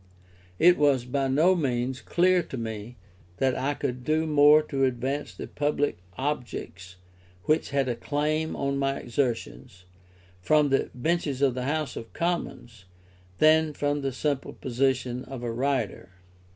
[0.57, 2.95] It was by no means clear to me
[3.37, 6.95] that I could do more to advance the public objects
[7.43, 9.85] which had a claim on my exertions,
[10.41, 12.85] from the benches of the House of Commons,
[13.37, 16.09] than from the simple position of a writer.